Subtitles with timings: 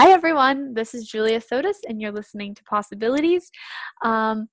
[0.00, 0.74] Hi, everyone.
[0.74, 3.50] This is Julia Sotis, and you're listening to Possibilities.
[4.04, 4.46] Um,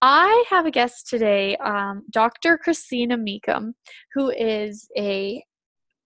[0.00, 2.56] I have a guest today, um, Dr.
[2.56, 3.72] Christina Meekum,
[4.14, 5.42] who is a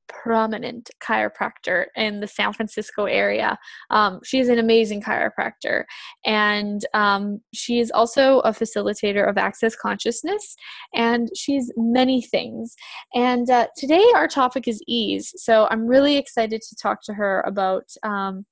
[0.08, 3.58] prominent chiropractor in the San Francisco area.
[3.90, 5.84] Um, is an amazing chiropractor,
[6.24, 10.56] and um, is also a facilitator of Access Consciousness,
[10.94, 12.74] and she's many things.
[13.14, 15.34] And uh, today, our topic is ease.
[15.36, 18.46] So I'm really excited to talk to her about um,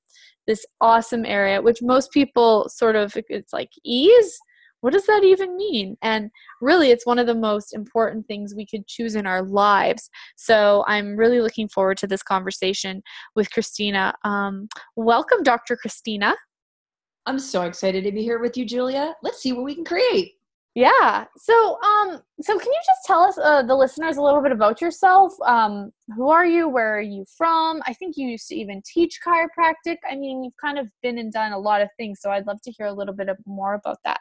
[0.47, 4.39] this awesome area, which most people sort of, it's like ease.
[4.81, 5.97] What does that even mean?
[6.03, 6.31] And
[6.61, 10.11] really, it's one of the most important things we could choose in our lives.
[10.37, 13.03] So I'm really looking forward to this conversation
[13.35, 14.13] with Christina.
[14.25, 15.77] Um, welcome, Dr.
[15.77, 16.35] Christina.
[17.25, 19.15] I'm so excited to be here with you, Julia.
[19.23, 20.33] Let's see what we can create.
[20.75, 21.25] Yeah.
[21.37, 24.81] So, um, so can you just tell us, uh, the listeners, a little bit about
[24.81, 25.33] yourself?
[25.47, 26.69] Um, who are you?
[26.69, 27.81] Where are you from?
[27.87, 29.99] I think you used to even teach chiropractic.
[30.11, 32.21] I mean, you've kind of been and done a lot of things.
[32.21, 34.19] So, I'd love to hear a little bit of, more about that.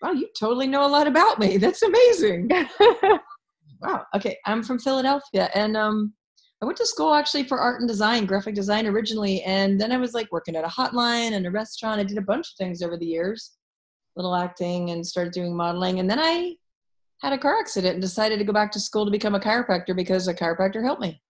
[0.00, 1.56] Wow, you totally know a lot about me.
[1.58, 2.48] That's amazing.
[3.82, 4.06] wow.
[4.14, 6.14] Okay, I'm from Philadelphia, and um,
[6.62, 9.96] I went to school actually for art and design, graphic design originally, and then I
[9.96, 12.00] was like working at a hotline and a restaurant.
[12.00, 13.56] I did a bunch of things over the years
[14.20, 15.98] little acting and started doing modeling.
[16.00, 16.56] And then I
[17.22, 19.94] had a car accident and decided to go back to school to become a chiropractor
[19.94, 21.20] because a chiropractor helped me.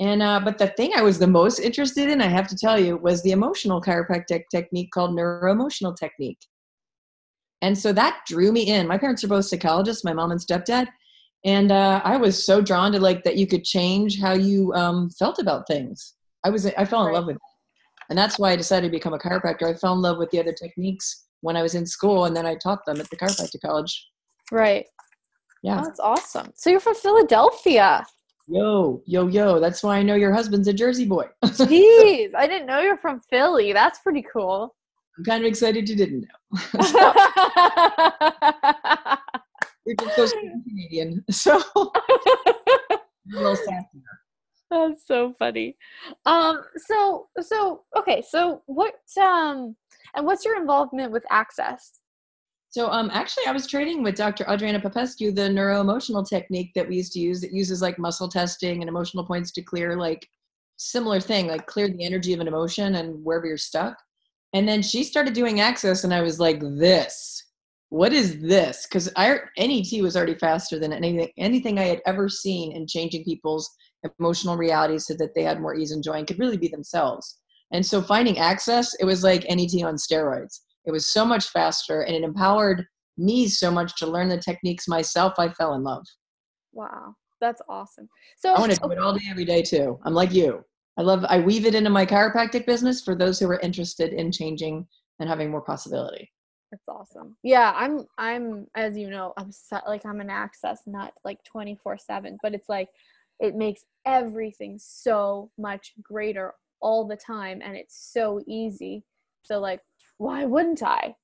[0.00, 2.78] And uh, but the thing I was the most interested in, I have to tell
[2.78, 6.40] you, was the emotional chiropractic technique called neuroemotional technique.
[7.60, 8.88] And so that drew me in.
[8.88, 10.88] My parents are both psychologists, my mom and stepdad,
[11.44, 15.10] and uh, I was so drawn to like that you could change how you um,
[15.10, 16.14] felt about things.
[16.44, 17.14] I was I fell in right.
[17.14, 17.42] love with it,
[18.08, 19.68] and that's why I decided to become a chiropractor.
[19.68, 22.46] I fell in love with the other techniques when I was in school, and then
[22.46, 24.08] I taught them at the chiropractic college.
[24.50, 24.86] Right.
[25.62, 25.80] Yeah.
[25.80, 26.52] Oh, that's awesome.
[26.56, 28.04] So you're from Philadelphia.
[28.48, 29.60] Yo, yo, yo.
[29.60, 31.26] That's why I know your husband's a Jersey boy.
[31.44, 33.72] Jeez, I didn't know you're from Philly.
[33.72, 34.74] That's pretty cool.
[35.16, 36.28] I'm kind of excited you didn't know.
[39.84, 40.28] We're just so
[40.68, 41.24] Canadian.
[41.30, 41.86] So a
[43.26, 44.02] little sassy.
[44.70, 45.76] That's so funny.
[46.24, 49.76] Um, so so okay, so what um
[50.14, 52.00] and what's your involvement with Access?
[52.72, 54.46] So um, actually, I was training with Dr.
[54.48, 57.42] Adriana Popescu, the neuroemotional technique that we used to use.
[57.42, 60.26] That uses like muscle testing and emotional points to clear like
[60.78, 63.96] similar thing, like clear the energy of an emotion and wherever you're stuck.
[64.54, 67.44] And then she started doing Access, and I was like, "This,
[67.90, 72.72] what is this?" Because NET was already faster than anything anything I had ever seen
[72.72, 73.70] in changing people's
[74.18, 77.38] emotional realities so that they had more ease and joy and could really be themselves.
[77.72, 80.60] And so finding access, it was like NET on steroids.
[80.84, 82.84] It was so much faster and it empowered
[83.16, 85.34] me so much to learn the techniques myself.
[85.38, 86.04] I fell in love.
[86.72, 88.08] Wow, that's awesome.
[88.36, 89.98] So I want to do it all day, every day too.
[90.04, 90.64] I'm like you.
[90.98, 94.30] I love, I weave it into my chiropractic business for those who are interested in
[94.30, 94.86] changing
[95.20, 96.30] and having more possibility.
[96.70, 97.36] That's awesome.
[97.42, 101.98] Yeah, I'm, I'm, as you know, I'm so, like, I'm an access nut like 24
[101.98, 102.88] seven, but it's like,
[103.40, 109.04] it makes everything so much greater all the time and it's so easy.
[109.44, 109.80] So like
[110.18, 111.14] why wouldn't I?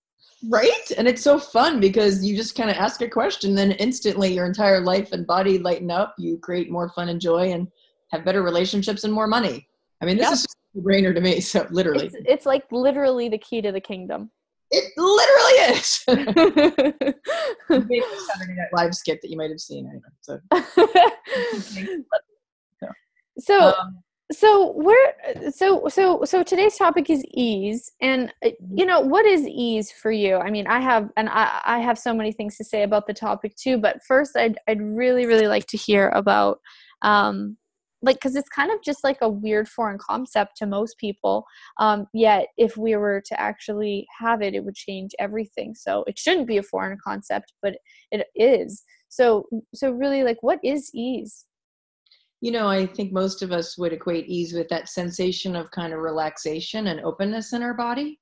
[0.48, 0.90] Right?
[0.96, 4.46] And it's so fun because you just kind of ask a question then instantly your
[4.46, 7.68] entire life and body lighten up, you create more fun and joy and
[8.10, 9.68] have better relationships and more money.
[10.00, 10.32] I mean, this yep.
[10.34, 12.06] is just a brainer to me, so literally.
[12.06, 14.30] It's, it's like literally the key to the kingdom.
[14.70, 16.04] It literally is.
[17.68, 19.88] Maybe Saturday Night Live skit that you might have seen.
[19.88, 20.38] Anyway, so,
[23.38, 23.98] so um,
[24.30, 25.14] so where
[25.50, 30.10] so so so today's topic is ease and uh, you know what is ease for
[30.12, 30.36] you?
[30.36, 33.14] I mean i have and i, I have so many things to say about the
[33.14, 36.60] topic too but first i'd, I'd really really like to hear about
[37.02, 37.56] um
[38.02, 41.44] like because it's kind of just like a weird foreign concept to most people
[41.78, 45.74] um yet if we were to actually have it it would change everything.
[45.74, 47.76] So it shouldn't be a foreign concept but
[48.10, 48.84] it is.
[49.08, 51.46] So so really like what is ease
[52.40, 55.92] you know, I think most of us would equate ease with that sensation of kind
[55.92, 58.20] of relaxation and openness in our body.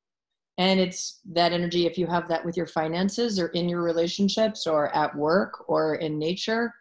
[0.58, 4.66] And it's that energy, if you have that with your finances or in your relationships
[4.66, 6.72] or at work or in nature,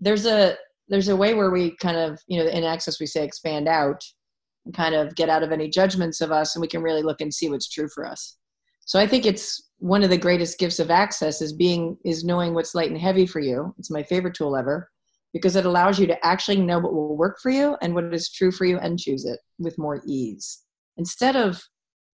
[0.00, 0.56] there's a
[0.88, 4.02] there's a way where we kind of, you know, in access we say expand out
[4.64, 7.20] and kind of get out of any judgments of us and we can really look
[7.20, 8.38] and see what's true for us.
[8.86, 12.54] So I think it's one of the greatest gifts of access is being is knowing
[12.54, 13.72] what's light and heavy for you.
[13.78, 14.90] It's my favorite tool ever
[15.32, 18.30] because it allows you to actually know what will work for you and what is
[18.30, 20.62] true for you and choose it with more ease
[20.96, 21.62] instead of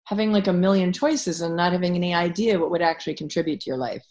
[0.06, 3.70] having like a million choices and not having any idea what would actually contribute to
[3.70, 4.04] your life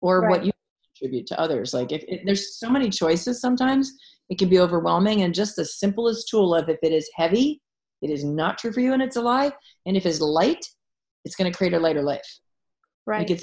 [0.00, 0.30] or right.
[0.30, 0.52] what you
[0.98, 3.92] contribute to others like if, if there's so many choices sometimes
[4.28, 7.60] it can be overwhelming and just the simplest tool of if it is heavy
[8.02, 9.52] it is not true for you and it's a lie.
[9.86, 10.66] And if it's light,
[11.24, 12.40] it's going to create a lighter life.
[13.06, 13.20] Right.
[13.20, 13.42] Like it's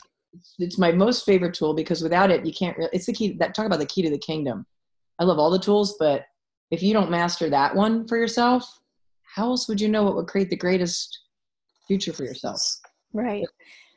[0.59, 2.92] it's my most favorite tool because without it, you can't really.
[2.94, 3.35] It's the key.
[3.39, 4.65] That talk about the key to the kingdom.
[5.19, 6.25] I love all the tools, but
[6.71, 8.63] if you don't master that one for yourself,
[9.24, 11.19] how else would you know what would create the greatest
[11.88, 12.62] future for yourself?
[13.13, 13.45] Right.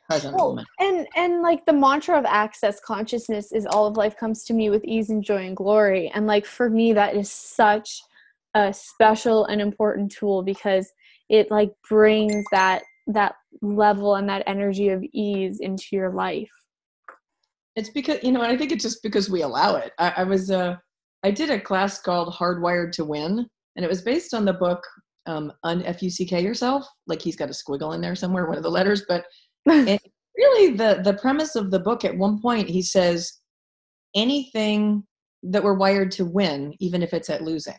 [0.09, 0.67] Present Well, moment.
[0.79, 4.69] and and like the mantra of access consciousness is all of life comes to me
[4.69, 8.01] with ease and joy and glory and like for me that is such
[8.53, 10.91] a special and important tool because
[11.29, 16.51] it like brings that that level and that energy of ease into your life
[17.75, 19.93] It's because you know, and I think it's just because we allow it.
[19.97, 20.75] I, I was uh,
[21.23, 24.83] I did a class called Hardwired to Win, and it was based on the book
[25.25, 29.03] um, "Unfuck Yourself." Like he's got a squiggle in there somewhere, one of the letters.
[29.07, 29.25] But
[29.65, 30.01] it,
[30.37, 33.39] really, the the premise of the book at one point he says
[34.15, 35.03] anything
[35.43, 37.77] that we're wired to win, even if it's at losing.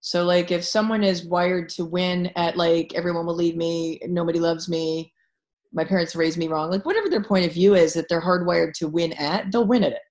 [0.00, 4.40] So, like, if someone is wired to win at like everyone will leave me, nobody
[4.40, 5.12] loves me,
[5.72, 8.72] my parents raised me wrong, like whatever their point of view is that they're hardwired
[8.74, 10.02] to win at, they'll win at it,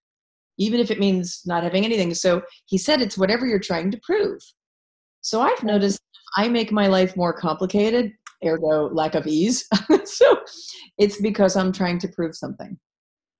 [0.61, 2.13] even if it means not having anything.
[2.13, 4.39] So he said it's whatever you're trying to prove.
[5.21, 5.99] So I've noticed
[6.37, 8.11] I make my life more complicated,
[8.45, 9.67] ergo lack of ease.
[10.05, 10.39] so
[10.99, 12.77] it's because I'm trying to prove something.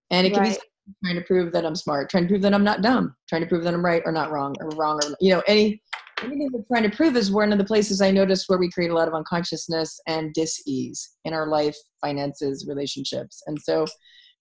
[0.09, 0.57] And it can Right.
[0.57, 3.41] be trying to prove that I'm smart, trying to prove that I'm not dumb, trying
[3.41, 5.79] to prove that I'm right or not wrong or wrong or you know, any
[6.24, 8.91] anything we're trying to prove is one of the places I notice where we create
[8.91, 13.41] a lot of unconsciousness and dis-ease in our life, finances, relationships.
[13.47, 13.85] And so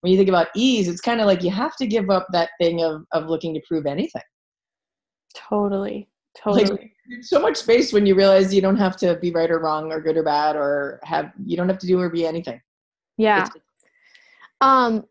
[0.01, 2.51] when you think about ease, it's kind of like you have to give up that
[2.61, 4.23] thing of of looking to prove anything.
[5.35, 9.51] totally totally There's so much space when you realize you don't have to be right
[9.51, 12.25] or wrong or good or bad or have you don't have to do or be
[12.27, 12.61] anything.
[13.17, 13.63] yeah It's-
[14.61, 15.05] um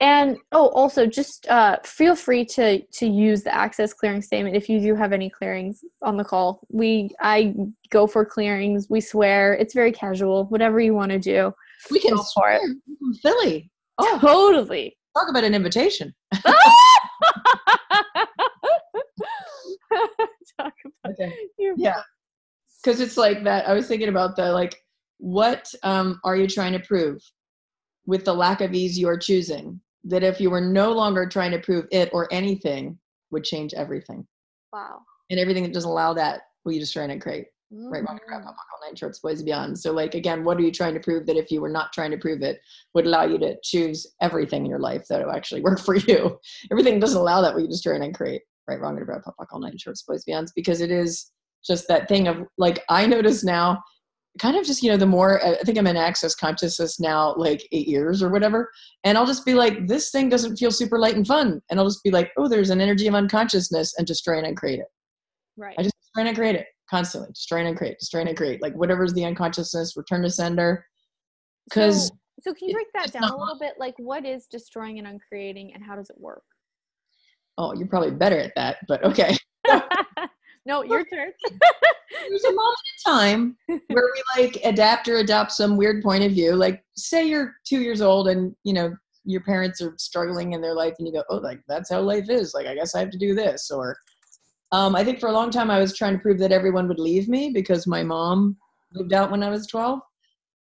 [0.00, 4.68] and oh also just uh feel free to to use the access clearing statement if
[4.68, 7.54] you do have any clearings on the call we i
[7.90, 11.52] go for clearings we swear it's very casual whatever you want to do
[11.90, 12.60] we can Go for it.
[13.20, 13.62] swear.
[14.00, 14.32] We're from Philly.
[14.32, 16.14] Oh, totally talk about an invitation.
[20.58, 21.34] Talk about Okay.
[21.58, 22.00] your Yeah.
[22.82, 23.68] Because it's like that.
[23.68, 24.82] I was thinking about the like,
[25.18, 27.20] what um, are you trying to prove
[28.06, 29.80] with the lack of ease you are choosing?
[30.04, 32.98] That if you were no longer trying to prove it or anything,
[33.30, 34.26] would change everything.
[34.72, 37.46] wow And everything that doesn't allow that, will you just trying to create?
[37.72, 38.26] Right, wrong, Mhm.
[38.26, 39.78] crap, all nine shorts, boys beyond.
[39.78, 42.10] So, like again, what are you trying to prove that if you were not trying
[42.10, 42.60] to prove it,
[42.94, 46.38] would allow you to choose everything in your life that will actually work for you?
[46.72, 47.58] Everything doesn't allow that.
[47.60, 48.42] You just try and create?
[48.66, 51.30] Right, wrong, and about pop, all nine shorts, boys Beyond, because it is
[51.64, 53.80] just that thing of like I notice now,
[54.40, 57.66] kind of just you know the more I think I'm in access consciousness now, like
[57.70, 58.68] eight years or whatever,
[59.04, 61.86] and I'll just be like, this thing doesn't feel super light and fun, and I'll
[61.86, 64.86] just be like, oh, there's an energy of unconsciousness, and just try and create it.
[65.56, 68.60] right I just trying to create it constantly, trying to create, trying to create.
[68.60, 70.84] Like whatever's the unconsciousness, return to sender.
[71.70, 74.46] 'cause so, so can you break that down not a little bit like what is
[74.46, 76.42] destroying and uncreating and how does it work
[77.58, 79.36] Oh, you're probably better at that, but okay.
[80.66, 81.30] no your turn
[82.28, 82.76] There's a moment
[83.06, 83.56] in time
[83.88, 86.54] where we like adapt or adopt some weird point of view.
[86.56, 88.94] Like say you're two years old and you know
[89.24, 92.30] your parents are struggling in their life and you go, oh, like that's how life
[92.30, 92.54] is.
[92.54, 93.70] Like I guess I have to do this.
[93.70, 93.94] Or
[94.72, 97.00] um, I think for a long time I was trying to prove that everyone would
[97.00, 98.56] leave me because my mom
[98.92, 100.00] moved out when I was 12.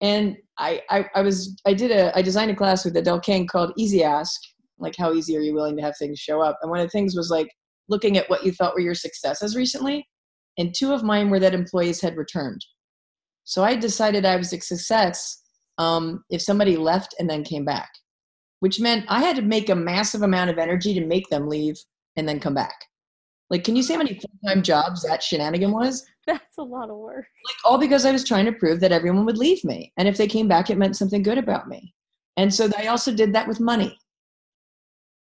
[0.01, 3.48] And I, I, I was, I did a, I designed a class with Adele King
[3.48, 4.39] called Easy Ask,
[4.79, 6.57] like how easy are you willing to have things show up?
[6.62, 7.50] And one of the things was like
[7.89, 10.07] looking at what you thought were your successes recently.
[10.57, 12.65] And two of mine were that employees had returned.
[13.43, 15.41] So I decided I was a success
[15.77, 17.89] um, if somebody left and then came back,
[18.60, 21.75] which meant I had to make a massive amount of energy to make them leave
[22.15, 22.75] and then come back.
[23.50, 26.06] Like, can you see how many full time jobs that shenanigan was?
[26.27, 29.25] that's a lot of work like all because I was trying to prove that everyone
[29.25, 29.91] would leave me.
[29.98, 31.94] And if they came back, it meant something good about me.
[32.38, 33.98] And so I also did that with money.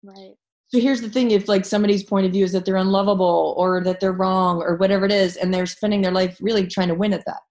[0.04, 0.34] right
[0.68, 3.82] So here's the thing if like somebody's point of view is that they're unlovable or
[3.84, 6.96] that they're wrong or whatever it is, and they're spending their life really trying to
[6.96, 7.42] win at that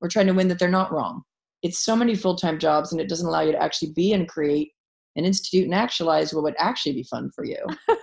[0.00, 1.22] or trying to win that they're not wrong.
[1.62, 4.28] It's so many full time jobs and it doesn't allow you to actually be and
[4.28, 4.72] create
[5.16, 7.58] and institute and actualize what would actually be fun for you.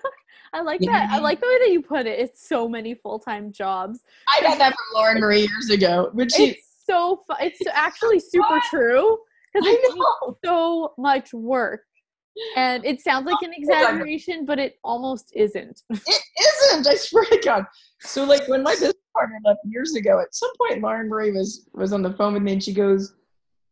[0.54, 1.10] I like that.
[1.12, 2.20] I like the way that you put it.
[2.20, 4.02] It's so many full time jobs.
[4.28, 6.10] I got that from Lauren Marie years ago.
[6.14, 9.18] Which she, It's so fu- It's actually super true
[9.54, 11.84] because I it's so much work,
[12.58, 15.84] and it sounds like an oh exaggeration, but it almost isn't.
[15.92, 16.22] It
[16.72, 16.88] isn't.
[16.88, 17.66] I swear to God.
[18.02, 21.68] So like when my business partner left years ago, at some point Lauren Marie was
[21.74, 23.14] was on the phone with me and she goes,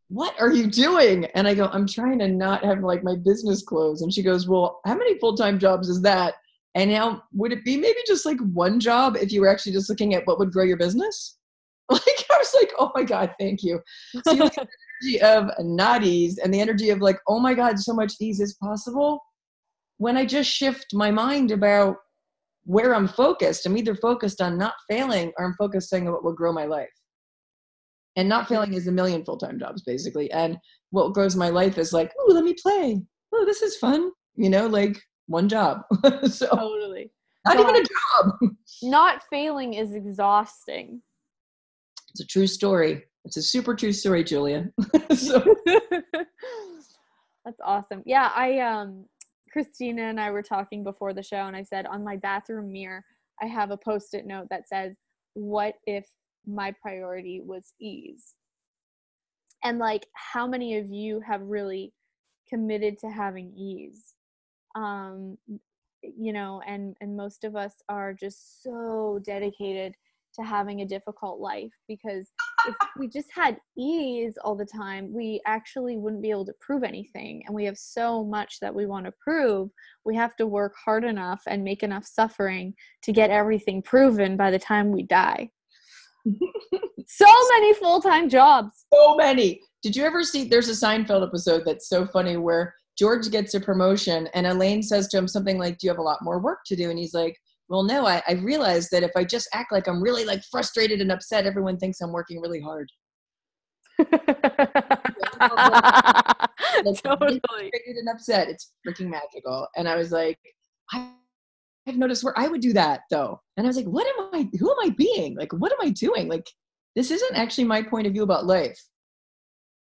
[0.08, 3.64] "What are you doing?" And I go, "I'm trying to not have like my business
[3.64, 6.36] close." And she goes, "Well, how many full time jobs is that?"
[6.80, 9.90] And now would it be maybe just like one job if you were actually just
[9.90, 11.36] looking at what would grow your business?
[11.92, 13.82] Like I was like, oh my God, thank you.
[14.24, 14.68] So you the
[15.02, 18.40] energy of not ease and the energy of like, oh my God, so much ease
[18.40, 19.20] is possible.
[19.98, 21.96] When I just shift my mind about
[22.66, 26.36] where I'm focused, I'm either focused on not failing or I'm focusing on what will
[26.36, 26.88] grow my life.
[28.16, 30.30] And not failing is a million full-time jobs basically.
[30.32, 30.60] And
[30.92, 33.02] what grows my life is like, oh, let me play.
[33.34, 34.12] Oh, this is fun.
[34.36, 35.84] You know, like one job.
[36.30, 37.12] so totally.
[37.46, 38.56] not even a job.
[38.84, 41.02] Not failing is exhausting.
[42.12, 43.06] It's a true story.
[43.26, 44.70] It's a super true story, Julia.
[45.16, 45.56] so
[47.46, 48.04] That's awesome.
[48.06, 49.06] Yeah, I um
[49.54, 53.04] Christina and I were talking before the show and I said on my bathroom mirror
[53.42, 54.96] I have a post-it note that says
[55.36, 56.06] what if
[56.46, 58.34] my priority was ease?
[59.64, 61.94] And like how many of you have really
[62.50, 64.16] committed to having ease?
[64.76, 65.38] Um
[66.02, 69.96] you know, and and most of us are just so dedicated
[70.36, 72.32] to having a difficult life because
[72.68, 76.84] if we just had ease all the time, we actually wouldn't be able to prove
[76.84, 77.44] anything.
[77.46, 79.70] And we have so much that we want to prove.
[80.06, 82.74] We have to work hard enough and make enough suffering
[83.04, 85.50] to get everything proven by the time we die.
[87.08, 88.86] so many full time jobs.
[88.94, 89.62] So many.
[89.82, 90.44] Did you ever see?
[90.44, 95.08] There's a Seinfeld episode that's so funny where George gets a promotion and Elaine says
[95.08, 96.90] to him something like, Do you have a lot more work to do?
[96.90, 97.36] And he's like,
[97.70, 101.00] well no I, I realized that if i just act like i'm really like frustrated
[101.00, 102.92] and upset everyone thinks i'm working really hard.
[107.04, 107.42] Totally.
[107.42, 108.48] frustrated and upset.
[108.48, 109.68] It's freaking magical.
[109.76, 110.40] And i was like
[110.92, 111.12] I,
[111.88, 113.40] i've noticed where i would do that though.
[113.58, 115.36] And i was like what am i who am i being?
[115.36, 116.28] Like what am i doing?
[116.28, 116.48] Like
[116.96, 118.82] this isn't actually my point of view about life.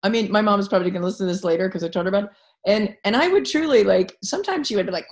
[0.03, 2.07] I mean my mom is probably going to listen to this later because i told
[2.07, 2.31] her about it
[2.69, 5.07] and and i would truly like sometimes she would be like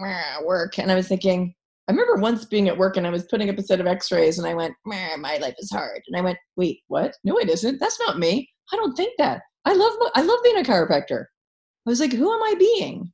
[0.44, 1.52] work and i was thinking
[1.88, 4.38] I remember once being at work and I was putting up a set of x-rays
[4.38, 6.02] and I went, my life is hard.
[6.08, 7.14] And I went, wait, what?
[7.22, 7.78] No, it isn't.
[7.78, 8.50] That's not me.
[8.72, 9.42] I don't think that.
[9.64, 11.26] I love, I love being a chiropractor.
[11.86, 13.12] I was like, who am I being?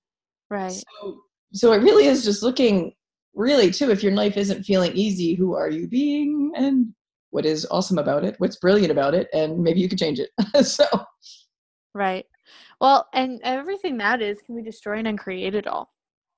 [0.49, 0.72] Right.
[0.72, 1.20] So,
[1.52, 2.94] so it really is just looking
[3.34, 6.52] really too, if your life isn't feeling easy, who are you being?
[6.56, 6.94] And
[7.28, 8.37] what is awesome about it?
[8.38, 9.28] What's brilliant about it?
[9.34, 10.30] And maybe you could change it.
[10.66, 10.87] so.
[11.94, 12.25] Right.
[12.83, 15.93] Well, and everything that is can be destroyed and uncreate it all.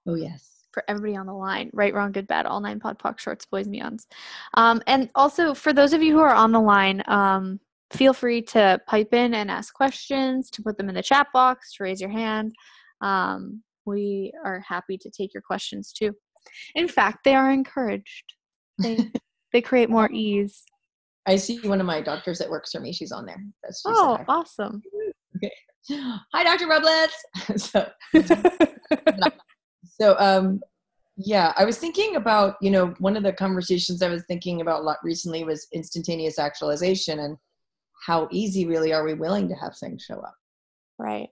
[0.06, 0.66] Oh yes.
[0.74, 3.66] For everybody on the line right wrong good bad all nine pod poc shorts boys
[3.66, 4.06] meons.
[4.52, 7.60] Um, and also for those of you who are on the line um,
[7.94, 11.74] feel free to pipe in and ask questions to put them in the chat box
[11.76, 12.52] to raise your hand.
[13.00, 16.12] Um, we are happy to take your questions too.
[16.74, 18.34] In fact they are encouraged.
[18.82, 19.10] They,
[19.54, 20.62] they create more ease.
[21.26, 22.92] I see one of my doctors that works for me.
[22.92, 23.42] She's on there.
[23.62, 24.82] That's, oh awesome
[25.90, 27.10] hi dr robles.
[27.56, 27.88] So
[30.00, 30.60] so um
[31.16, 34.80] yeah i was thinking about you know one of the conversations i was thinking about
[34.80, 37.36] a lot recently was instantaneous actualization and
[38.04, 40.34] how easy really are we willing to have things show up.
[40.98, 41.28] Right.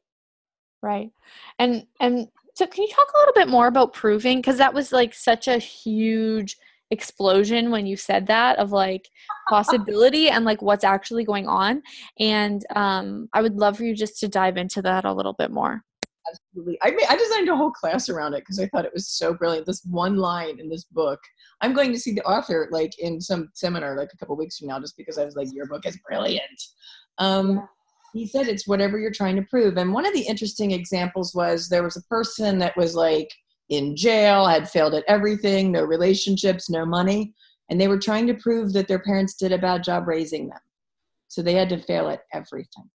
[0.82, 1.10] Right.
[1.58, 4.38] And and so can you talk a little bit more about proving?
[4.38, 6.56] Because that was like such a huge
[6.92, 9.08] explosion when you said that of like
[9.48, 11.82] possibility and like what's actually going on
[12.20, 15.50] and um i would love for you just to dive into that a little bit
[15.50, 15.82] more
[16.30, 16.78] absolutely.
[16.82, 19.34] I mean, I designed a whole class around it because I thought it was so
[19.34, 19.66] brilliant.
[19.66, 21.20] This one line in this book.
[21.60, 24.68] I'm going to see the author like in some seminar like a couple weeks from
[24.68, 26.62] now, just because I was like, your book is brilliant.
[27.18, 27.68] Um,
[28.12, 29.76] he said it's whatever you're trying to prove.
[29.76, 33.30] And one of the interesting examples was there was a person that was like
[33.72, 37.32] in jail, I had failed at everything, no relationships, no money,
[37.70, 40.58] and they were trying to prove that their parents did a bad job raising them.
[41.28, 42.90] So they had to fail at everything.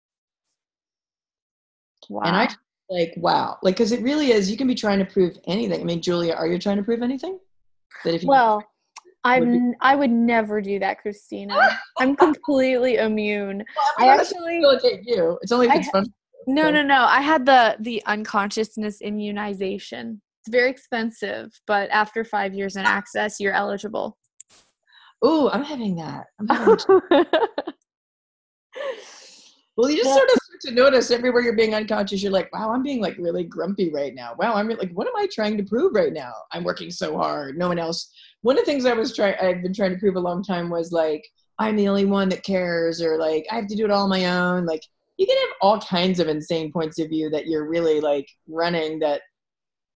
[2.10, 2.22] Wow.
[2.25, 2.50] And I
[2.89, 3.57] like wow.
[3.63, 5.81] Like because it really is you can be trying to prove anything.
[5.81, 7.39] I mean julia are you trying to prove anything?
[8.05, 8.63] That if you well
[9.24, 11.57] i'm i would never do that christina.
[12.00, 13.65] I'm completely immune.
[13.98, 14.60] Well, i actually
[15.05, 15.39] you.
[15.41, 16.05] It's only if it's fun.
[16.46, 17.01] no no no.
[17.03, 23.54] I had the the unconsciousness immunization very expensive but after five years in access you're
[23.54, 24.18] eligible
[25.22, 26.77] oh i'm having that I'm having
[29.77, 32.72] Well, you just sort of start to notice everywhere you're being unconscious, you're like, wow,
[32.72, 34.34] I'm being like really grumpy right now.
[34.39, 36.34] Wow, I'm like, what am I trying to prove right now?
[36.51, 37.60] I'm working so hard.
[37.60, 38.12] No one else.
[38.42, 40.72] One of the things I was trying, I've been trying to prove a long time
[40.72, 41.24] was like,
[41.60, 44.10] I'm the only one that cares, or like, I have to do it all on
[44.10, 44.66] my own.
[44.66, 44.82] Like,
[45.18, 48.98] you can have all kinds of insane points of view that you're really like running.
[49.00, 49.22] That,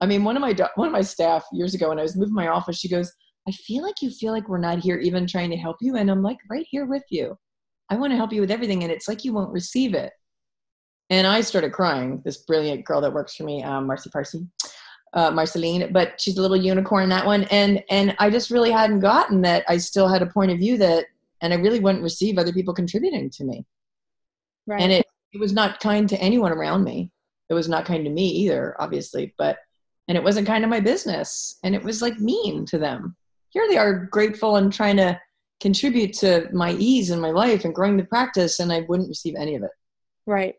[0.01, 2.34] I mean, one of my one of my staff years ago when I was moving
[2.34, 3.12] my office, she goes,
[3.48, 6.10] I feel like you feel like we're not here even trying to help you, and
[6.10, 7.38] I'm like right here with you
[7.91, 8.84] I want to help you with everything.
[8.84, 10.13] And it's like you won't receive it.
[11.10, 12.22] And I started crying.
[12.24, 14.48] This brilliant girl that works for me, um, Marcy Parsi,
[15.13, 17.43] uh, Marceline, but she's a little unicorn that one.
[17.51, 19.65] And and I just really hadn't gotten that.
[19.67, 21.05] I still had a point of view that
[21.41, 23.65] and I really wouldn't receive other people contributing to me.
[24.65, 24.81] Right.
[24.81, 27.12] And it, it was not kind to anyone around me.
[27.50, 29.58] It was not kind to me either, obviously, but,
[30.08, 31.58] and it wasn't kind of my business.
[31.63, 33.15] And it was like mean to them.
[33.50, 35.20] Here they are grateful and trying to
[35.60, 39.36] contribute to my ease in my life and growing the practice, and I wouldn't receive
[39.38, 39.72] any of it.
[40.25, 40.55] Right.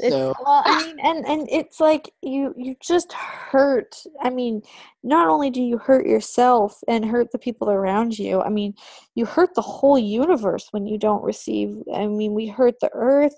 [0.00, 3.94] It's, So- well, I mean, and and it's like you you just hurt.
[4.20, 4.62] I mean,
[5.04, 8.40] not only do you hurt yourself and hurt the people around you.
[8.40, 8.74] I mean,
[9.14, 11.76] you hurt the whole universe when you don't receive.
[11.94, 13.34] I mean, we hurt the earth,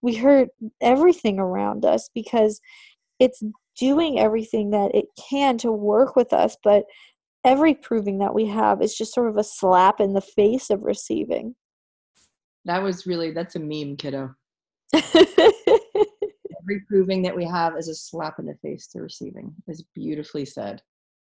[0.00, 0.48] we hurt
[0.80, 2.60] everything around us because
[3.18, 3.42] it's
[3.78, 6.84] doing everything that it can to work with us, but
[7.44, 10.82] every proving that we have is just sort of a slap in the face of
[10.82, 11.54] receiving.
[12.64, 14.34] That was really, that's a meme, kiddo.
[14.94, 20.44] Every proving that we have is a slap in the face to receiving, is beautifully
[20.44, 20.82] said.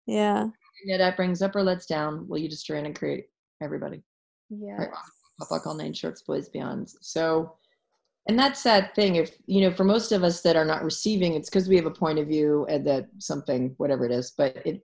[0.07, 0.49] yeah.
[0.85, 2.26] Yeah, that brings up or lets down.
[2.28, 3.26] Will you destroy and create
[3.61, 4.02] everybody?
[4.49, 4.87] Yeah.
[5.38, 6.88] Pop up all nine shorts, boys beyond.
[7.00, 7.55] So,
[8.28, 9.16] and that's that thing.
[9.16, 11.87] If you know, for most of us that are not receiving, it's because we have
[11.87, 14.35] a point of view and that something, whatever it is.
[14.37, 14.82] But it,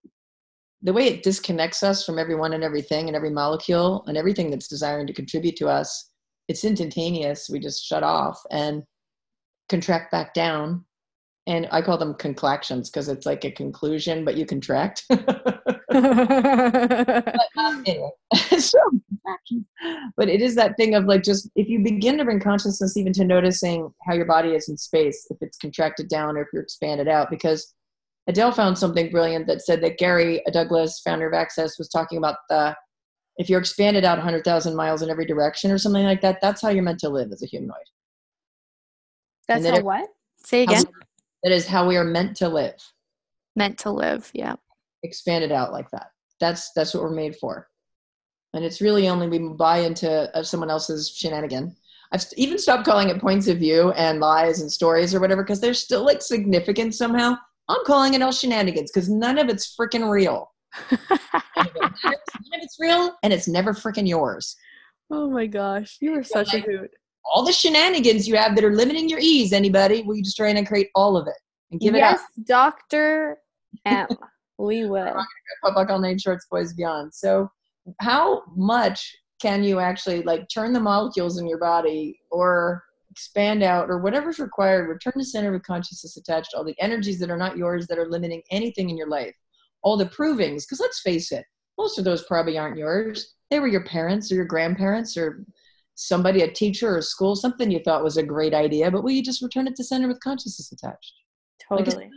[0.82, 4.68] the way it disconnects us from everyone and everything and every molecule and everything that's
[4.68, 6.10] desiring to contribute to us,
[6.48, 7.50] it's instantaneous.
[7.50, 8.82] We just shut off and
[9.68, 10.84] contract back down.
[11.46, 15.06] And I call them conclactions because it's like a conclusion, but you contract.
[17.56, 18.10] anyway,
[18.58, 18.78] so
[20.16, 23.12] but it is that thing of like just if you begin to bring consciousness even
[23.12, 26.62] to noticing how your body is in space, if it's contracted down or if you're
[26.62, 27.74] expanded out, because
[28.26, 32.36] Adele found something brilliant that said that Gary Douglas, founder of Access, was talking about
[32.48, 32.74] the
[33.36, 36.68] if you're expanded out 100,000 miles in every direction or something like that, that's how
[36.68, 37.76] you're meant to live as a humanoid.
[39.48, 40.08] That's how it- what?
[40.44, 40.92] Say How's- again.
[41.42, 42.76] That is how we are meant to live,
[43.54, 44.30] Meant to live.
[44.32, 44.54] Yeah.
[45.04, 46.08] Expanded out like that.
[46.40, 47.68] That's that's what we're made for.
[48.54, 51.76] And it's really only we buy into uh, someone else's shenanigan.
[52.12, 55.60] I've even stopped calling it points of view and lies and stories or whatever because
[55.60, 57.36] they're still like significant somehow.
[57.68, 60.52] I'm calling it all shenanigans because none of it's freaking real.
[60.90, 61.00] None
[61.56, 64.56] of it matters, none of it's real, and it's never freaking yours.
[65.10, 66.90] oh my gosh, you are such a like- hoot.
[67.32, 70.50] All the shenanigans you have that are limiting your ease, anybody, will you just try
[70.50, 71.40] and create all of it
[71.70, 72.20] and give yes, it up?
[72.36, 73.38] Yes, Doctor
[73.86, 74.06] M.
[74.58, 75.24] we will.
[75.62, 77.14] Public all name shorts, boys beyond.
[77.14, 77.50] So,
[78.00, 83.90] how much can you actually like turn the molecules in your body or expand out
[83.90, 84.88] or whatever's required?
[84.88, 86.54] Return to sender with consciousness attached.
[86.54, 89.34] All the energies that are not yours that are limiting anything in your life.
[89.82, 91.44] All the provings, because let's face it,
[91.76, 93.34] most of those probably aren't yours.
[93.50, 95.44] They were your parents or your grandparents or
[95.94, 99.10] somebody, a teacher or a school, something you thought was a great idea, but will
[99.10, 101.12] you just return it to sender with consciousness attached?
[101.70, 102.10] Like, it's- Totally.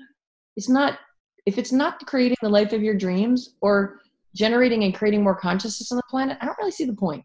[0.55, 0.99] it's not
[1.47, 4.01] if it's not creating the life of your dreams or
[4.35, 7.23] generating and creating more consciousness on the planet i don't really see the point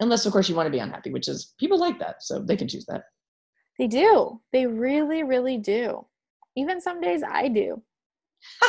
[0.00, 2.56] unless of course you want to be unhappy which is people like that so they
[2.56, 3.04] can choose that
[3.78, 4.40] They do.
[4.52, 6.06] They really, really do.
[6.56, 7.82] Even some days I do.
[8.62, 8.68] uh,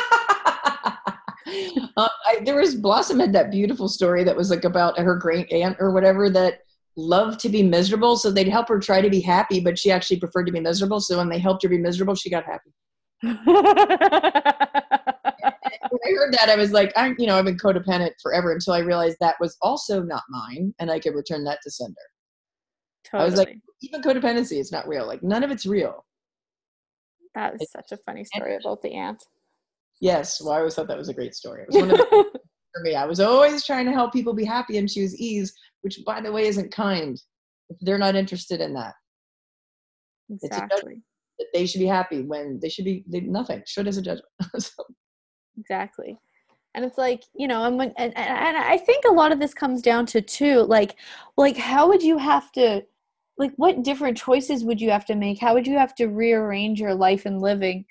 [2.26, 5.76] I, there was blossom had that beautiful story that was like about her great aunt
[5.78, 6.60] or whatever that
[6.96, 10.18] loved to be miserable so they'd help her try to be happy but she actually
[10.18, 12.72] preferred to be miserable so when they helped her be miserable she got happy
[13.22, 13.36] when
[16.04, 18.78] I heard that, I was like, I'm, you know, I've been codependent forever until I
[18.80, 21.94] realized that was also not mine, and I could return that to sender.
[23.12, 25.06] I was like- Even codependency is not real.
[25.06, 26.04] Like none of it's real.
[27.34, 29.22] that is such a funny story about the ant.
[30.00, 31.62] Yes, well, I always thought that was a great story.
[31.62, 32.04] It was one of the
[32.74, 32.94] for me.
[32.94, 36.30] I was always trying to help people be happy and choose ease, which, by the
[36.32, 37.18] way, isn't kind.
[37.70, 38.94] If they're not interested in that,
[40.30, 41.02] exactly.
[41.52, 43.62] They should be happy when they should be they, nothing.
[43.66, 44.32] Should is a judgment.
[44.58, 44.84] so,
[45.58, 46.18] exactly
[46.76, 49.54] and it's like you know and, when, and and i think a lot of this
[49.54, 50.96] comes down to too like
[51.36, 52.82] like how would you have to
[53.38, 56.78] like what different choices would you have to make how would you have to rearrange
[56.78, 57.84] your life and living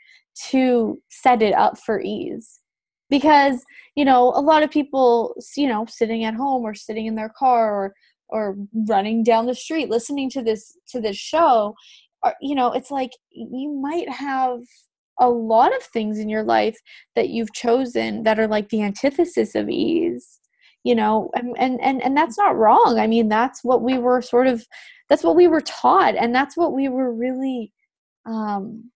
[0.50, 2.62] to set it up for ease
[3.10, 3.64] because
[3.96, 7.34] you know a lot of people you know sitting at home or sitting in their
[7.38, 7.94] car or
[8.30, 8.56] or
[8.88, 11.74] running down the street listening to this to this show
[12.26, 14.60] or you know it's like you might have
[15.22, 16.78] a lot of things in your life
[17.16, 20.42] that you've chosen that are like the antithesis of ease
[20.86, 22.98] you know and and and, and that's not wrong.
[23.00, 24.66] I mean that's what we were sort of
[25.10, 27.74] that's what we were taught and that's what we were really
[28.26, 28.90] um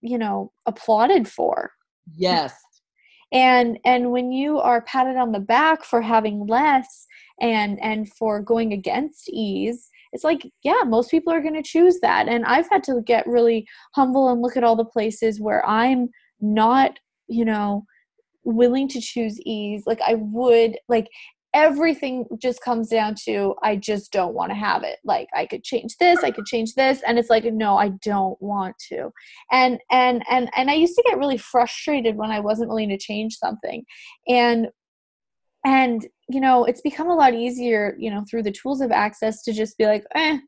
[0.00, 1.70] you know applauded for.
[2.16, 2.58] Yes,
[3.32, 7.06] and and when you are patted on the back for having less
[7.40, 11.98] and and for going against ease it's like yeah most people are going to choose
[12.00, 15.66] that and i've had to get really humble and look at all the places where
[15.66, 16.08] i'm
[16.40, 17.84] not you know
[18.44, 21.08] willing to choose ease like i would like
[21.54, 24.98] everything just comes down to I just don't want to have it.
[25.04, 28.40] Like I could change this, I could change this, and it's like no, I don't
[28.40, 29.10] want to.
[29.50, 32.98] And and and and I used to get really frustrated when I wasn't willing to
[32.98, 33.84] change something.
[34.28, 34.68] And
[35.64, 39.42] and you know, it's become a lot easier, you know, through the tools of access
[39.44, 40.38] to just be like, "Eh,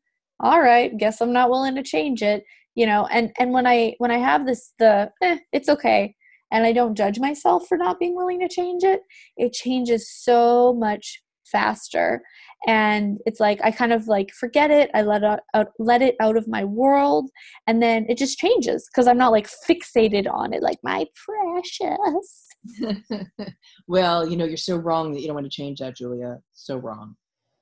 [0.40, 3.94] all right, guess I'm not willing to change it." You know, and and when I
[3.98, 6.14] when I have this the eh, it's okay
[6.52, 9.00] and I don't judge myself for not being willing to change it,
[9.36, 12.22] it changes so much faster.
[12.66, 16.16] And it's like I kind of like forget it, I let it out, let it
[16.20, 17.30] out of my world,
[17.66, 22.49] and then it just changes because I'm not like fixated on it, like my precious.
[23.88, 26.38] well, you know, you're so wrong that you don't want to change that, Julia.
[26.52, 27.16] So wrong.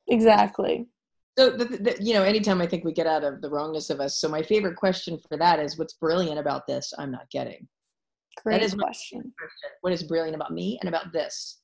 [0.08, 0.88] Exactly.
[1.38, 4.00] So, the, the, you know, anytime I think we get out of the wrongness of
[4.00, 4.20] us.
[4.20, 6.92] So, my favorite question for that is, "What's brilliant about this?
[6.98, 7.68] I'm not getting."
[8.42, 9.32] Great that is question.
[9.82, 11.60] What is brilliant about me and about this?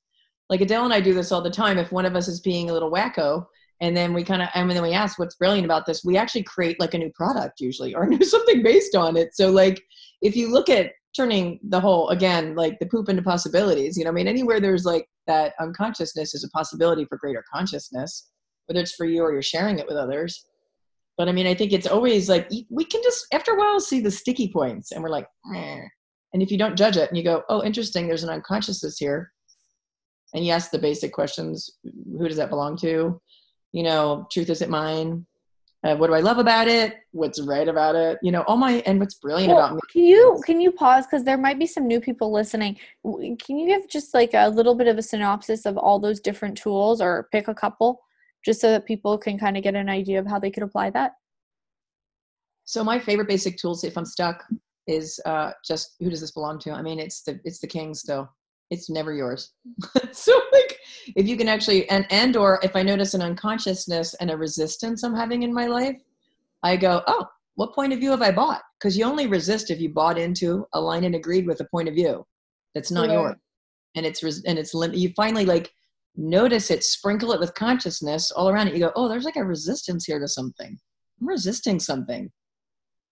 [0.50, 1.78] Like Adele and I do this all the time.
[1.78, 3.46] If one of us is being a little wacko,
[3.80, 6.42] and then we kind of, and then we ask what's brilliant about this, we actually
[6.42, 9.34] create like a new product usually or something based on it.
[9.34, 9.82] So, like,
[10.22, 14.10] if you look at turning the whole again, like the poop into possibilities, you know,
[14.10, 18.30] I mean, anywhere there's like that unconsciousness is a possibility for greater consciousness,
[18.66, 20.46] whether it's for you or you're sharing it with others.
[21.16, 24.00] But I mean, I think it's always like we can just after a while see
[24.00, 25.80] the sticky points, and we're like, eh
[26.32, 29.32] and if you don't judge it and you go, oh, interesting, there's an unconsciousness here,
[30.34, 33.20] and yes the basic questions who does that belong to?
[33.72, 35.26] You know, truth is it mine?
[35.84, 36.96] Uh, what do I love about it?
[37.12, 38.18] What's right about it?
[38.22, 39.80] You know, all my and what's brilliant well, about me.
[39.92, 42.78] Can you can you pause because there might be some new people listening?
[43.04, 46.56] Can you give just like a little bit of a synopsis of all those different
[46.56, 48.00] tools, or pick a couple,
[48.42, 50.88] just so that people can kind of get an idea of how they could apply
[50.90, 51.12] that?
[52.64, 54.42] So my favorite basic tools, if I'm stuck,
[54.86, 56.70] is uh, just who does this belong to?
[56.70, 58.30] I mean, it's the it's the king still.
[58.70, 59.52] It's never yours.
[60.12, 60.78] so like,
[61.16, 65.02] if you can actually and and or if I notice an unconsciousness and a resistance
[65.02, 65.96] I'm having in my life,
[66.62, 68.62] I go, oh, what point of view have I bought?
[68.78, 71.94] Because you only resist if you bought into, aligned, and agreed with a point of
[71.94, 72.26] view
[72.74, 73.14] that's not right.
[73.14, 73.36] yours,
[73.94, 75.70] and it's res- and it's lim- you finally like
[76.16, 78.74] notice it, sprinkle it with consciousness all around it.
[78.74, 80.78] You go, oh, there's like a resistance here to something.
[81.20, 82.30] I'm resisting something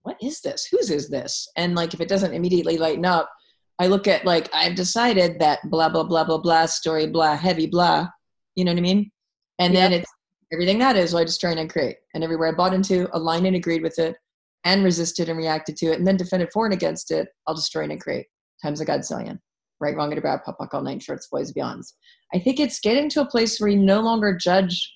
[0.02, 0.66] what is this?
[0.70, 1.48] Whose is this?
[1.56, 3.30] And like, if it doesn't immediately lighten up,
[3.78, 7.66] I look at like, I've decided that blah, blah, blah, blah, blah, story, blah, heavy,
[7.66, 8.08] blah.
[8.54, 9.10] You know what I mean?
[9.58, 9.90] And yep.
[9.90, 10.12] then it's
[10.52, 11.96] everything that is, so I just try and create.
[12.14, 14.16] And everywhere I bought into, aligned and agreed with it,
[14.64, 17.84] and resisted and reacted to it, and then defended for and against it, I'll destroy
[17.84, 18.26] and create.
[18.62, 19.38] Times a godzillion.
[19.80, 21.94] Right, wrong, and about, pop, pop, all night, shorts, boys, beyonds.
[22.32, 24.92] I think it's getting to a place where you no longer judge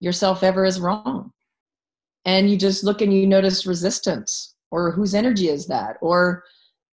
[0.00, 1.30] yourself ever as wrong
[2.24, 6.42] and you just look and you notice resistance or whose energy is that or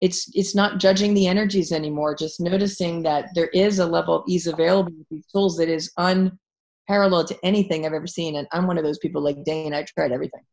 [0.01, 4.23] it's it's not judging the energies anymore just noticing that there is a level of
[4.27, 8.67] ease available with these tools that is unparalleled to anything i've ever seen and i'm
[8.67, 10.43] one of those people like dane i tried everything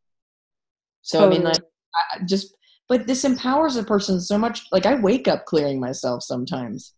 [1.03, 1.37] so totally.
[1.37, 1.63] i mean like
[1.95, 2.55] I just
[2.89, 6.95] but this empowers a person so much like i wake up clearing myself sometimes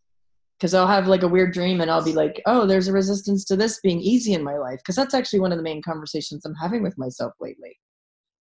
[0.59, 3.45] because I'll have like a weird dream and I'll be like, oh, there's a resistance
[3.45, 4.79] to this being easy in my life.
[4.79, 7.79] Because that's actually one of the main conversations I'm having with myself lately.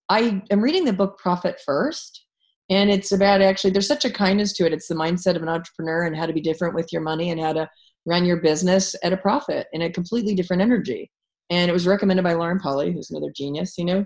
[0.08, 2.24] I am reading the book Profit First,
[2.70, 4.72] and it's about actually, there's such a kindness to it.
[4.72, 7.40] It's the mindset of an entrepreneur and how to be different with your money and
[7.40, 7.68] how to
[8.04, 11.10] run your business at a profit in a completely different energy.
[11.50, 14.04] And it was recommended by Lauren Polly, who's another genius, you know.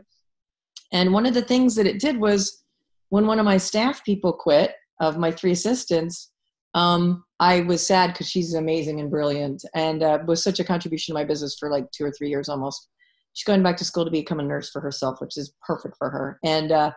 [0.93, 2.65] And one of the things that it did was
[3.09, 6.31] when one of my staff people quit, of my three assistants,
[6.75, 11.13] um, I was sad because she's amazing and brilliant and uh, was such a contribution
[11.13, 12.89] to my business for like two or three years almost.
[13.33, 16.09] She's going back to school to become a nurse for herself, which is perfect for
[16.11, 16.39] her.
[16.45, 16.93] And uh,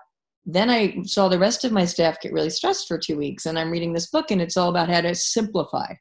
[0.45, 3.45] then I saw the rest of my staff get really stressed for two weeks.
[3.45, 5.93] And I'm reading this book, and it's all about how to simplify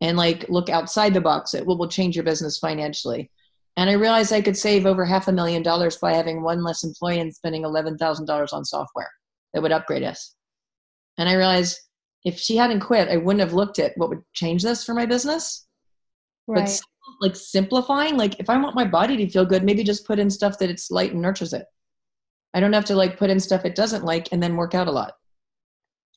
[0.00, 3.30] and like look outside the box at what will change your business financially.
[3.76, 6.84] And I realized I could save over half a million dollars by having one less
[6.84, 9.10] employee and spending $11,000 on software
[9.54, 10.34] that would upgrade us.
[11.18, 11.80] And I realized
[12.24, 15.06] if she hadn't quit, I wouldn't have looked at what would change this for my
[15.06, 15.66] business.
[16.46, 16.64] Right.
[16.64, 16.80] But
[17.20, 20.30] like simplifying, like if I want my body to feel good, maybe just put in
[20.30, 21.66] stuff that it's light and nurtures it.
[22.54, 24.88] I don't have to like put in stuff it doesn't like and then work out
[24.88, 25.14] a lot.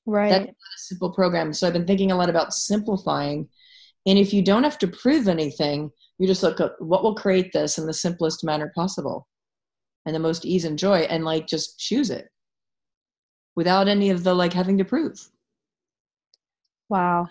[0.06, 0.30] Right.
[0.30, 1.54] That's a simple program.
[1.54, 3.48] So I've been thinking a lot about simplifying.
[4.06, 7.52] And if you don't have to prove anything, you just look at what will create
[7.54, 9.28] this in the simplest manner possible
[10.06, 12.30] and the most ease and joy and like just choose it
[13.56, 15.30] without any of the like having to prove.
[16.89, 17.30] Wow.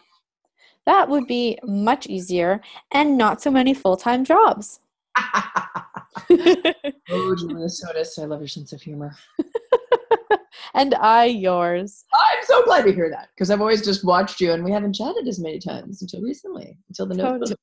[0.86, 4.80] That would be much easier and not so many full time jobs.
[6.16, 9.14] oh, Julia Sotis, I love your sense of humor.
[10.74, 12.04] and I yours.
[12.14, 14.94] I'm so glad to hear that because I've always just watched you and we haven't
[14.94, 17.54] chatted as many times until recently, until the totally.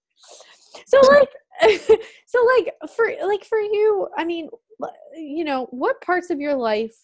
[0.86, 1.30] So, like,
[2.26, 4.50] so like for like for you i mean
[5.16, 6.96] you know what parts of your life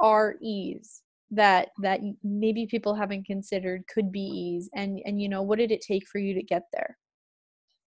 [0.00, 5.42] are ease that that maybe people haven't considered could be ease and and you know
[5.42, 6.98] what did it take for you to get there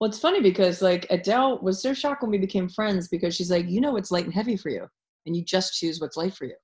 [0.02, 3.52] well it's funny because like adele was so shocked when we became friends because she's
[3.52, 4.84] like you know what's light and heavy for you
[5.26, 6.56] and you just choose what's light for you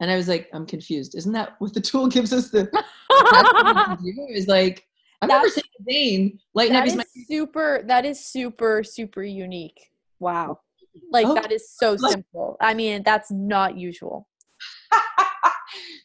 [0.00, 2.68] and i was like i'm confused isn't that what the tool gives us the
[4.34, 4.86] is like
[5.22, 6.96] I've never seen Zane light and heavy.
[6.96, 7.82] My- super.
[7.86, 9.90] That is super super unique.
[10.18, 10.58] Wow.
[10.58, 12.58] Oh, like oh, that is so like- simple.
[12.60, 14.28] I mean, that's not usual.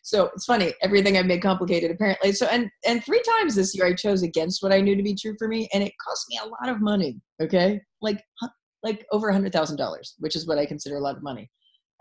[0.10, 0.74] So it's funny.
[0.82, 2.32] Everything I've made complicated apparently.
[2.32, 5.14] So and and three times this year I chose against what I knew to be
[5.14, 7.22] true for me, and it cost me a lot of money.
[7.40, 8.24] Okay, like
[8.82, 11.50] like over a hundred thousand dollars, which is what I consider a lot of money.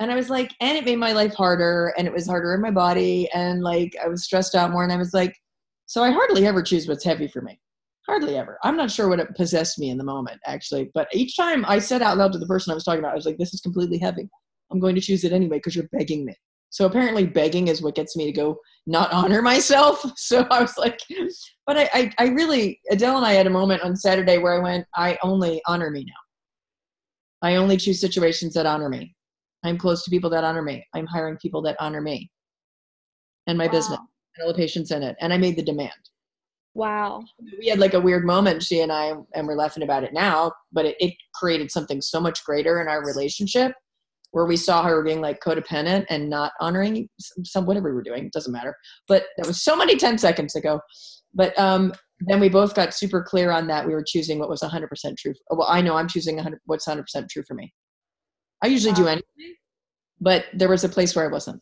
[0.00, 2.62] And I was like, and it made my life harder, and it was harder in
[2.62, 5.36] my body, and like I was stressed out more, and I was like,
[5.84, 7.60] so I hardly ever choose what's heavy for me.
[8.06, 8.58] Hardly ever.
[8.64, 10.90] I'm not sure what it possessed me in the moment, actually.
[10.94, 13.16] But each time I said out loud to the person I was talking about, I
[13.16, 14.30] was like, this is completely heavy.
[14.70, 16.34] I'm going to choose it anyway because you're begging me.
[16.70, 20.04] So apparently begging is what gets me to go not honor myself.
[20.16, 21.00] So I was like,
[21.66, 24.59] but I, I, I really, Adele and I had a moment on Saturday where I
[24.59, 27.48] went, I only honor me now.
[27.48, 29.14] I only choose situations that honor me.
[29.64, 30.85] I'm close to people that honor me.
[30.94, 32.31] I'm hiring people that honor me
[33.46, 33.72] and my wow.
[33.72, 33.98] business
[34.37, 35.92] and all the patients in it, and I made the demand.
[36.74, 37.24] Wow.
[37.59, 40.52] We had like a weird moment, she and I, and we're laughing about it now,
[40.72, 43.72] but it, it created something so much greater in our relationship
[44.32, 47.08] where we saw her being like codependent and not honoring
[47.44, 48.74] some whatever we were doing it doesn't matter
[49.06, 50.80] but that was so many 10 seconds ago
[51.34, 54.60] but um then we both got super clear on that we were choosing what was
[54.60, 57.72] 100% true well i know i'm choosing 100 what's 100% true for me
[58.62, 58.98] i usually wow.
[58.98, 59.54] do anything
[60.20, 61.60] but there was a place where i wasn't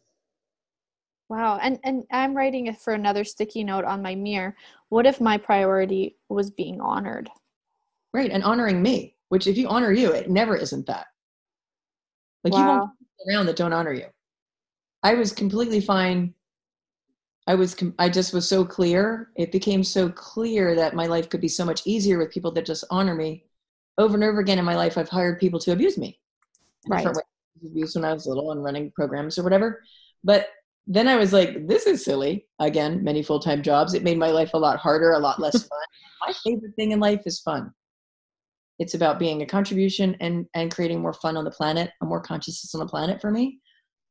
[1.28, 1.58] Wow.
[1.60, 4.56] And and I'm writing it for another sticky note on my mirror.
[4.90, 7.28] What if my priority was being honored?
[8.14, 8.30] Right.
[8.30, 11.06] And honoring me, which if you honor you, it never isn't that.
[12.44, 12.58] Like wow.
[12.58, 12.90] you won't
[13.28, 14.06] around that don't honor you.
[15.02, 16.34] I was completely fine.
[17.46, 19.30] I was I just was so clear.
[19.36, 22.66] It became so clear that my life could be so much easier with people that
[22.66, 23.44] just honor me.
[23.98, 26.18] Over and over again in my life, I've hired people to abuse me.
[26.88, 27.06] Right.
[27.64, 29.82] Abuse when I was little and running programs or whatever.
[30.22, 30.48] But
[30.86, 32.46] then I was like, this is silly.
[32.58, 33.94] Again, many full time jobs.
[33.94, 35.78] It made my life a lot harder, a lot less fun.
[36.26, 37.72] my favorite thing in life is fun.
[38.78, 42.20] It's about being a contribution and, and creating more fun on the planet, a more
[42.20, 43.60] consciousness on the planet for me.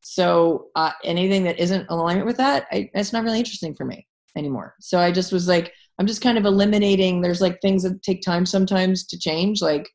[0.02, 4.08] So uh, anything that isn't alignment with that, I, it's not really interesting for me
[4.36, 4.76] anymore.
[4.80, 7.22] So I just was like, I'm just kind of eliminating.
[7.22, 9.90] There's like things that take time sometimes to change, like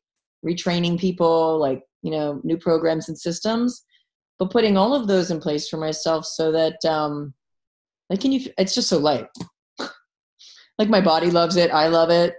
[0.45, 3.83] retraining people, like you know, new programs and systems
[4.41, 7.31] but putting all of those in place for myself so that um
[8.09, 9.27] like can you it's just so light
[10.79, 12.33] like my body loves it i love it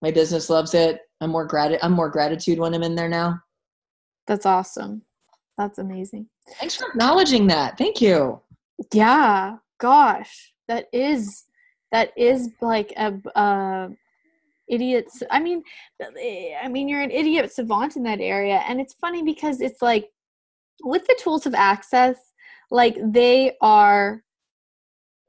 [0.00, 3.40] my business loves it i'm more grat i'm more gratitude when i'm in there now.
[4.26, 5.02] That's awesome.
[5.58, 6.28] That's amazing.
[6.58, 7.76] Thanks for acknowledging that.
[7.78, 8.40] Thank you.
[8.92, 9.56] Yeah.
[9.78, 10.52] Gosh.
[10.68, 11.44] That is
[11.92, 13.88] that is like a uh
[14.66, 15.62] idiots i mean
[16.62, 18.64] i mean you're an idiot savant in that area.
[18.66, 20.10] And it's funny because it's like
[20.82, 22.16] with the tools of access,
[22.70, 24.22] like they are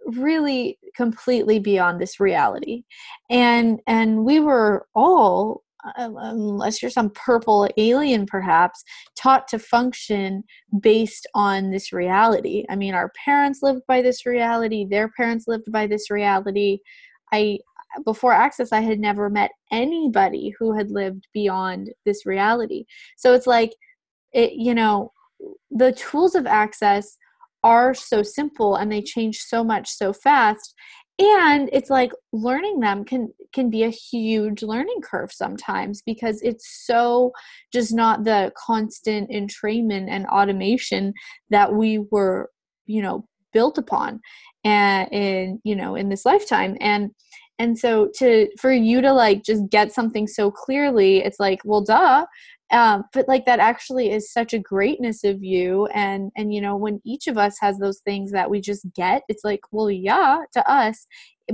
[0.05, 2.83] really completely beyond this reality.
[3.29, 5.64] And and we were all
[5.95, 8.83] unless you're some purple alien perhaps
[9.17, 10.43] taught to function
[10.79, 12.65] based on this reality.
[12.69, 16.79] I mean our parents lived by this reality their parents lived by this reality.
[17.31, 17.59] I
[18.03, 22.85] before access i had never met anybody who had lived beyond this reality.
[23.17, 23.73] So it's like
[24.33, 25.11] it you know
[25.71, 27.17] the tools of access
[27.63, 30.75] are so simple and they change so much so fast
[31.17, 36.85] and it's like learning them can can be a huge learning curve sometimes because it's
[36.85, 37.31] so
[37.71, 41.13] just not the constant entrainment and automation
[41.49, 42.49] that we were
[42.85, 44.19] you know built upon
[44.65, 46.75] and in you know in this lifetime.
[46.81, 47.11] And
[47.59, 51.81] and so to for you to like just get something so clearly it's like well
[51.81, 52.25] duh.
[52.71, 55.85] Um, but like that actually is such a greatness of you.
[55.87, 59.23] And and you know when each of us has those things that we just get
[59.29, 61.07] it's like well yeah to us.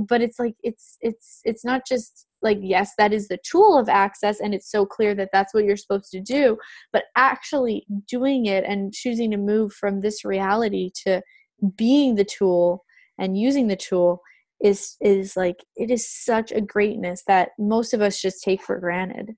[0.08, 3.88] But it's like it's it's it's not just like yes that is the tool of
[3.88, 6.58] access and it's so clear that that's what you're supposed to do
[6.92, 11.22] but actually doing it and choosing to move from this reality to
[11.76, 12.84] being the tool
[13.18, 14.20] and using the tool
[14.62, 18.78] is is like it is such a greatness that most of us just take for
[18.78, 19.34] granted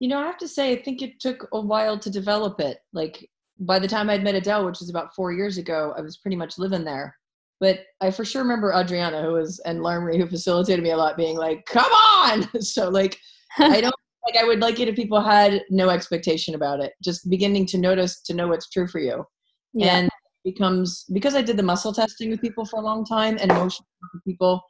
[0.00, 2.78] you know, I have to say, I think it took a while to develop it.
[2.92, 3.28] Like
[3.58, 6.36] by the time I'd met Adele, which was about four years ago, I was pretty
[6.36, 7.16] much living there.
[7.60, 11.16] But I for sure remember Adriana, who was and Larry, who facilitated me a lot,
[11.16, 13.18] being like, "Come on!" so like,
[13.58, 17.28] I don't like I would like it if people had no expectation about it, just
[17.28, 19.24] beginning to notice to know what's true for you.
[19.72, 19.96] Yeah.
[19.96, 20.10] And
[20.44, 23.84] becomes because I did the muscle testing with people for a long time and motion
[24.26, 24.62] people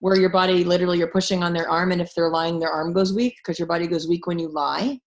[0.00, 2.92] where your body literally you're pushing on their arm and if they're lying their arm
[2.92, 4.98] goes weak because your body goes weak when you lie.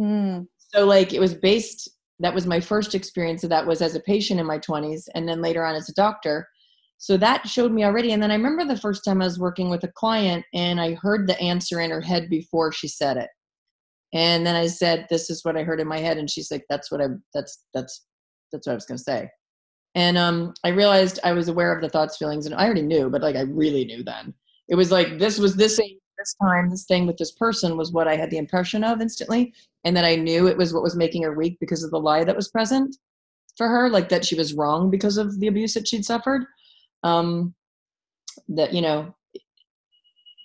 [0.00, 0.46] Mm.
[0.56, 4.00] So like it was based that was my first experience of that was as a
[4.00, 6.48] patient in my 20s and then later on as a doctor.
[6.96, 9.68] So that showed me already and then I remember the first time I was working
[9.68, 13.28] with a client and I heard the answer in her head before she said it.
[14.14, 16.64] And then I said, "This is what I heard in my head," and she's like,
[16.70, 17.08] "That's what I.
[17.34, 18.06] That's that's
[18.54, 19.28] that's what I was going to say."
[19.94, 23.10] And um, I realized I was aware of the thoughts, feelings, and I already knew,
[23.10, 24.34] but like I really knew then.
[24.68, 28.08] It was like this was this this time, this thing with this person was what
[28.08, 29.52] I had the impression of instantly,
[29.84, 32.24] and that I knew it was what was making her weak because of the lie
[32.24, 32.96] that was present
[33.56, 36.44] for her, like that she was wrong because of the abuse that she'd suffered.
[37.02, 37.54] Um,
[38.48, 39.14] that you know,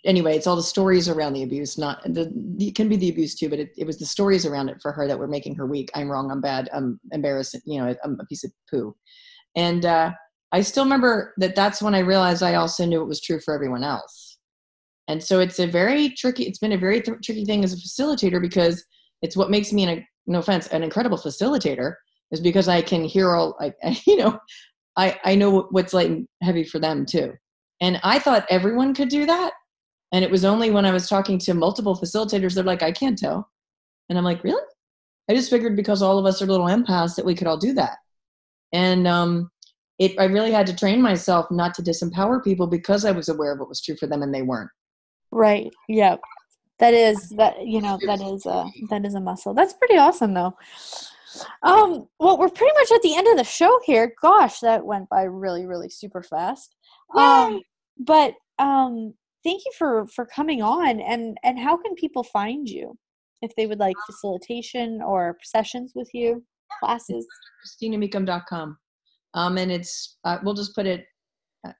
[0.05, 3.35] anyway, it's all the stories around the abuse, not the, it can be the abuse
[3.35, 5.65] too, but it, it was the stories around it for her that were making her
[5.65, 5.89] weak.
[5.93, 6.31] I'm wrong.
[6.31, 6.69] I'm bad.
[6.73, 7.55] I'm embarrassed.
[7.65, 8.95] You know, I'm a piece of poo.
[9.55, 10.11] And, uh,
[10.51, 13.53] I still remember that that's when I realized I also knew it was true for
[13.53, 14.37] everyone else.
[15.07, 17.77] And so it's a very tricky, it's been a very th- tricky thing as a
[17.77, 18.83] facilitator because
[19.21, 21.95] it's what makes me, an, no offense, an incredible facilitator
[22.31, 23.73] is because I can hear all, I,
[24.07, 24.39] you know,
[24.97, 27.33] I, I know what's light and heavy for them too.
[27.81, 29.53] And I thought everyone could do that.
[30.11, 33.17] And it was only when I was talking to multiple facilitators, they're like, I can't
[33.17, 33.49] tell.
[34.09, 34.63] And I'm like, really?
[35.29, 37.73] I just figured because all of us are little empaths that we could all do
[37.73, 37.97] that.
[38.73, 39.51] And um,
[39.99, 43.51] it, I really had to train myself not to disempower people because I was aware
[43.51, 44.71] of what was true for them and they weren't.
[45.31, 45.71] Right.
[45.87, 46.15] Yeah.
[46.79, 49.53] That is that you know that is a that is a muscle.
[49.53, 50.55] That's pretty awesome though.
[51.61, 54.13] Um, well, we're pretty much at the end of the show here.
[54.21, 56.75] Gosh, that went by really, really super fast.
[57.15, 57.61] Um,
[57.99, 62.97] but um, thank you for for coming on and and how can people find you?
[63.41, 66.43] If they would like facilitation or sessions with you
[66.79, 67.25] classes?
[67.65, 68.77] Christinameakim.com
[69.33, 71.05] um and it's uh, we'll just put it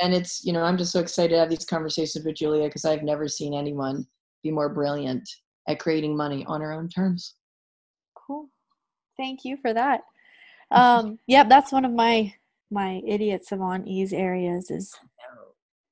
[0.00, 2.84] And it's you know i'm just so excited to have these conversations with julia because
[2.84, 4.06] i've never seen anyone
[4.42, 5.28] be more brilliant
[5.68, 7.34] at creating money on her own terms.
[8.14, 8.48] Cool.
[9.16, 10.00] Thank you for that.
[10.70, 12.32] Um yeah that's one of my
[12.70, 14.94] my idiot savant ease areas is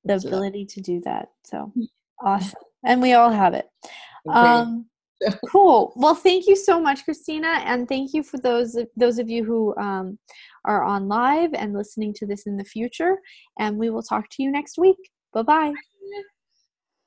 [0.05, 1.71] the ability to do that so
[2.23, 2.59] awesome.
[2.85, 3.67] And we all have it.
[4.33, 4.87] Um
[5.49, 5.93] cool.
[5.95, 9.75] Well thank you so much christina and thank you for those those of you who
[9.77, 10.19] um,
[10.65, 13.17] are on live and listening to this in the future
[13.57, 14.97] and we will talk to you next week.
[15.33, 15.73] Bye bye